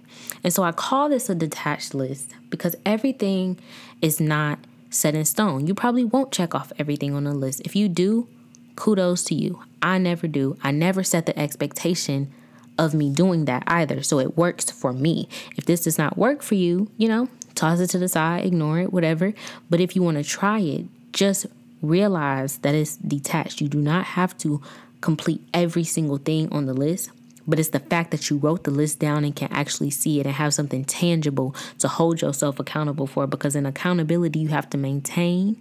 [0.42, 3.59] And so I call this a detached list because everything
[4.02, 4.59] is not
[4.90, 5.66] set in stone.
[5.66, 7.62] You probably won't check off everything on the list.
[7.62, 8.28] If you do,
[8.76, 9.62] kudos to you.
[9.85, 10.57] I never do.
[10.62, 12.33] I never set the expectation
[12.79, 14.03] of me doing that either.
[14.03, 15.29] So it works for me.
[15.57, 18.81] If this does not work for you, you know, toss it to the side, ignore
[18.81, 19.35] it, whatever.
[19.68, 21.47] But if you want to try it, just
[21.83, 23.61] realize that it's detached.
[23.61, 24.62] You do not have to
[25.03, 27.11] complete every single thing on the list,
[27.47, 30.25] but it's the fact that you wrote the list down and can actually see it
[30.25, 33.27] and have something tangible to hold yourself accountable for.
[33.27, 35.61] Because in accountability, you have to maintain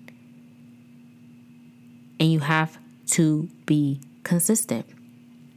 [2.22, 4.86] and you have to be consistent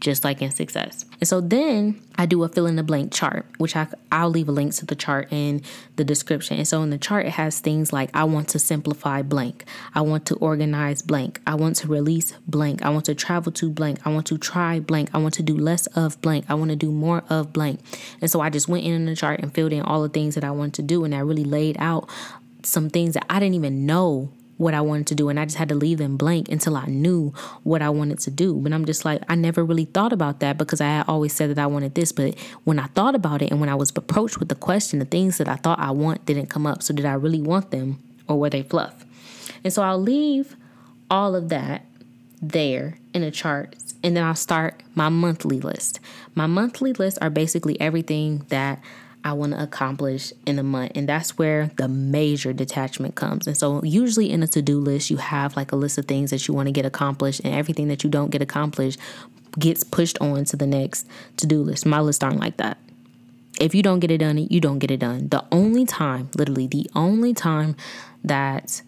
[0.00, 1.04] just like in success.
[1.20, 4.48] And so then I do a fill in the blank chart, which I, I'll leave
[4.48, 5.62] a link to the chart in
[5.96, 6.58] the description.
[6.58, 10.02] And so in the chart, it has things like I want to simplify blank, I
[10.02, 14.06] want to organize blank, I want to release blank, I want to travel to blank,
[14.06, 16.76] I want to try blank, I want to do less of blank, I want to
[16.76, 17.80] do more of blank.
[18.20, 20.44] And so I just went in the chart and filled in all the things that
[20.44, 21.04] I wanted to do.
[21.04, 22.08] And I really laid out
[22.62, 25.28] some things that I didn't even know what I wanted to do.
[25.28, 28.30] And I just had to leave them blank until I knew what I wanted to
[28.30, 28.54] do.
[28.54, 31.58] But I'm just like, I never really thought about that because I always said that
[31.58, 32.12] I wanted this.
[32.12, 35.04] But when I thought about it and when I was approached with the question, the
[35.04, 36.82] things that I thought I want didn't come up.
[36.82, 39.04] So did I really want them or were they fluff?
[39.62, 40.56] And so I'll leave
[41.10, 41.84] all of that
[42.40, 46.00] there in the charts and then I'll start my monthly list.
[46.34, 48.80] My monthly lists are basically everything that
[49.26, 50.92] I want to accomplish in a month.
[50.94, 53.48] And that's where the major detachment comes.
[53.48, 56.30] And so, usually in a to do list, you have like a list of things
[56.30, 59.00] that you want to get accomplished, and everything that you don't get accomplished
[59.58, 61.08] gets pushed on to the next
[61.38, 61.84] to do list.
[61.84, 62.78] My lists aren't like that.
[63.58, 65.28] If you don't get it done, you don't get it done.
[65.28, 67.74] The only time, literally, the only time
[68.22, 68.82] that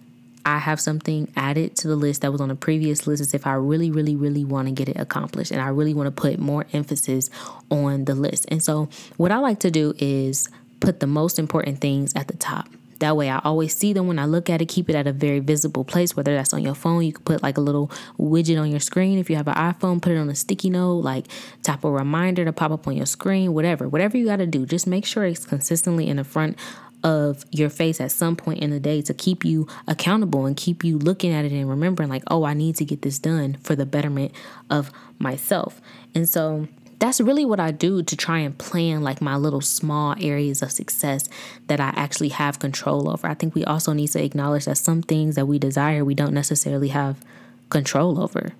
[0.45, 3.47] I have something added to the list that was on the previous list is if
[3.47, 6.39] I really, really, really want to get it accomplished and I really want to put
[6.39, 7.29] more emphasis
[7.71, 8.47] on the list.
[8.49, 10.49] And so, what I like to do is
[10.81, 12.69] put the most important things at the top.
[13.01, 15.13] That way, I always see them when I look at it, keep it at a
[15.13, 17.05] very visible place, whether that's on your phone.
[17.05, 19.19] You can put like a little widget on your screen.
[19.19, 21.27] If you have an iPhone, put it on a sticky note, like
[21.63, 23.89] type a reminder to pop up on your screen, whatever.
[23.89, 26.59] Whatever you got to do, just make sure it's consistently in the front
[27.05, 30.83] of your face at some point in the day to keep you accountable and keep
[30.83, 33.77] you looking at it and remembering, like, oh, I need to get this done for
[33.77, 34.33] the betterment
[34.69, 35.81] of myself.
[36.15, 36.67] And so
[36.99, 40.73] that's really what I do to try and plan like my little small areas of
[40.73, 41.29] success
[41.69, 43.29] that I actually have control over.
[43.29, 46.35] I think we also need to acknowledge that some things that we desire, we don't
[46.35, 47.25] necessarily have
[47.71, 48.53] control over.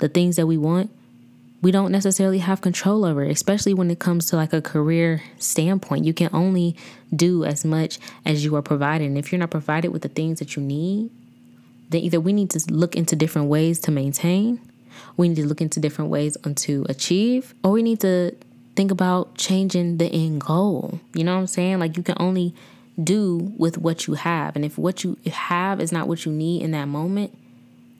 [0.00, 0.90] The things that we want,
[1.66, 6.04] we don't necessarily have control over, especially when it comes to like a career standpoint.
[6.04, 6.76] You can only
[7.12, 9.08] do as much as you are provided.
[9.08, 11.10] And if you're not provided with the things that you need,
[11.90, 14.60] then either we need to look into different ways to maintain,
[15.16, 18.30] we need to look into different ways to achieve, or we need to
[18.76, 21.00] think about changing the end goal.
[21.14, 21.80] You know what I'm saying?
[21.80, 22.54] Like you can only
[23.02, 24.54] do with what you have.
[24.54, 27.36] And if what you have is not what you need in that moment,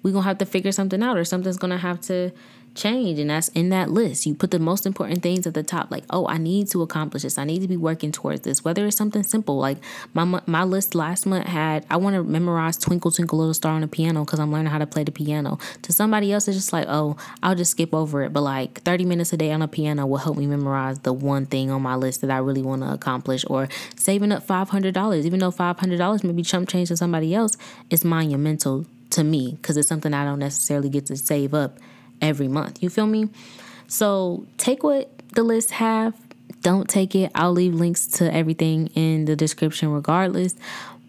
[0.05, 2.31] we're going to have to figure something out or something's going to have to
[2.77, 4.27] change and that's in that list.
[4.27, 7.22] You put the most important things at the top like oh i need to accomplish
[7.22, 7.39] this.
[7.39, 8.64] I need to be working towards this.
[8.64, 9.79] Whether it's something simple like
[10.14, 13.81] my my list last month had i want to memorize twinkle twinkle little star on
[13.81, 15.59] the piano because i'm learning how to play the piano.
[15.83, 18.33] To somebody else it's just like oh i'll just skip over it.
[18.33, 21.47] But like 30 minutes a day on a piano will help me memorize the one
[21.47, 25.41] thing on my list that i really want to accomplish or saving up $500 even
[25.41, 27.57] though $500 may be chump change to somebody else
[27.91, 31.79] it's monumental to me because it's something i don't necessarily get to save up
[32.21, 32.83] every month.
[32.83, 33.29] You feel me?
[33.89, 36.14] So take what the list have.
[36.62, 37.31] Don't take it.
[37.35, 40.55] I'll leave links to everything in the description regardless.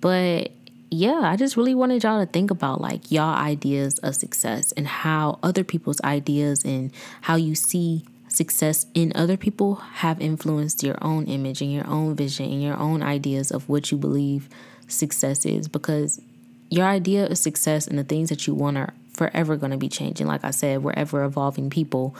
[0.01, 0.51] But
[0.89, 4.87] yeah, I just really wanted y'all to think about like y'all ideas of success and
[4.87, 6.91] how other people's ideas and
[7.21, 12.15] how you see success in other people have influenced your own image and your own
[12.15, 14.47] vision and your own ideas of what you believe
[14.87, 16.21] success is because
[16.69, 19.89] your idea of success and the things that you want are forever going to be
[19.89, 20.27] changing.
[20.27, 22.15] Like I said, we're ever evolving people.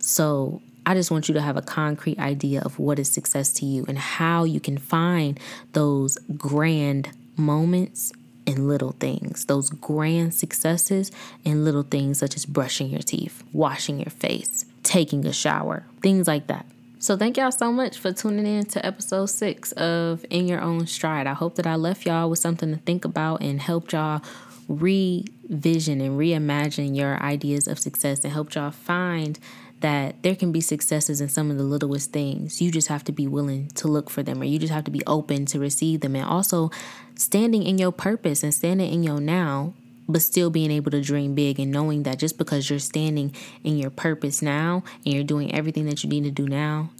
[0.00, 3.66] So I just want you to have a concrete idea of what is success to
[3.66, 5.40] you and how you can find
[5.72, 8.12] those grand moments
[8.46, 11.10] in little things, those grand successes
[11.44, 16.28] in little things such as brushing your teeth, washing your face, taking a shower, things
[16.28, 16.64] like that.
[16.98, 20.86] So, thank y'all so much for tuning in to episode six of In Your Own
[20.86, 21.26] Stride.
[21.26, 24.22] I hope that I left y'all with something to think about and helped y'all
[24.68, 29.38] revision and reimagine your ideas of success and help y'all find
[29.80, 32.62] that there can be successes in some of the littlest things.
[32.62, 34.90] You just have to be willing to look for them, or you just have to
[34.90, 36.16] be open to receive them.
[36.16, 36.70] And also
[37.14, 39.74] standing in your purpose and standing in your now,
[40.08, 43.76] but still being able to dream big and knowing that just because you're standing in
[43.76, 46.90] your purpose now and you're doing everything that you need to do now,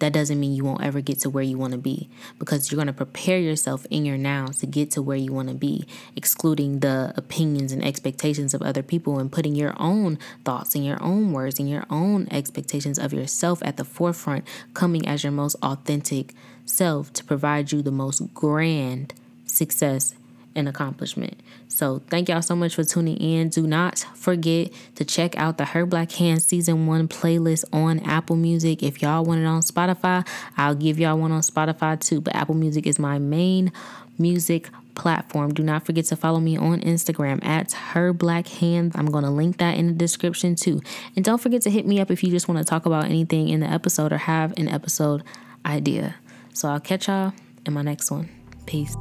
[0.00, 2.76] that doesn't mean you won't ever get to where you want to be because you're
[2.76, 5.86] going to prepare yourself in your now to get to where you want to be,
[6.16, 11.02] excluding the opinions and expectations of other people and putting your own thoughts and your
[11.02, 14.44] own words and your own expectations of yourself at the forefront,
[14.74, 16.34] coming as your most authentic
[16.64, 20.14] self to provide you the most grand success
[20.54, 21.40] and accomplishment.
[21.68, 23.48] So thank y'all so much for tuning in.
[23.48, 28.36] Do not forget to check out the Her Black Hand Season 1 playlist on Apple
[28.36, 28.82] Music.
[28.82, 30.26] If y'all want it on Spotify,
[30.56, 32.20] I'll give y'all one on Spotify too.
[32.20, 33.72] But Apple Music is my main
[34.18, 35.54] music platform.
[35.54, 38.94] Do not forget to follow me on Instagram at Her Black Hands.
[38.94, 40.82] I'm going to link that in the description too.
[41.16, 43.48] And don't forget to hit me up if you just want to talk about anything
[43.48, 45.22] in the episode or have an episode
[45.64, 46.16] idea.
[46.52, 47.32] So I'll catch y'all
[47.64, 48.28] in my next one.
[48.66, 48.96] Peace.